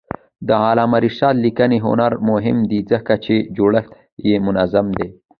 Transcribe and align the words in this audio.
د 0.47 0.49
علامه 0.65 0.97
رشاد 1.05 1.35
لیکنی 1.45 1.77
هنر 1.85 2.11
مهم 2.29 2.57
دی 2.69 2.79
ځکه 2.91 3.13
چې 3.25 3.35
جوړښت 3.57 3.91
یې 4.27 4.35
منظم 4.45 4.87
دی. 4.97 5.07